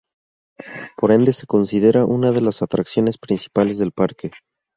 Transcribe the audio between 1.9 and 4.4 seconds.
una de las atracciones principales del parque.